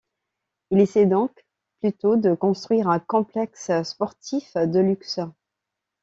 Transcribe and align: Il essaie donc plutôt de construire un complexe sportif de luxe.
Il 0.71 0.79
essaie 0.79 1.05
donc 1.05 1.45
plutôt 1.79 2.15
de 2.17 2.33
construire 2.33 2.89
un 2.89 2.97
complexe 2.99 3.69
sportif 3.83 4.55
de 4.57 4.79
luxe. 4.79 5.19